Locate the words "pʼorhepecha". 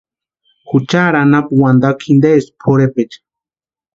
2.59-3.19